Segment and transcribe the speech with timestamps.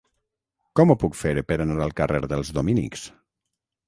[0.77, 3.05] Com ho puc fer per anar al carrer dels Dominics?